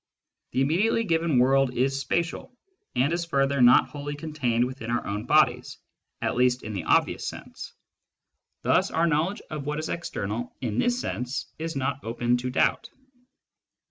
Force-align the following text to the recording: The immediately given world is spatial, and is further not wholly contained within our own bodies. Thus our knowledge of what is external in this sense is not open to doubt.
The 0.53 0.61
immediately 0.61 1.03
given 1.03 1.37
world 1.37 1.77
is 1.77 1.99
spatial, 1.99 2.57
and 2.95 3.13
is 3.13 3.23
further 3.23 3.61
not 3.61 3.89
wholly 3.89 4.15
contained 4.15 4.65
within 4.65 4.89
our 4.89 5.05
own 5.05 5.27
bodies. 5.27 5.77
Thus 6.23 6.61
our 8.89 9.05
knowledge 9.05 9.43
of 9.51 9.67
what 9.67 9.77
is 9.77 9.89
external 9.89 10.55
in 10.59 10.79
this 10.79 10.99
sense 10.99 11.53
is 11.59 11.75
not 11.75 12.03
open 12.03 12.37
to 12.37 12.49
doubt. 12.49 12.89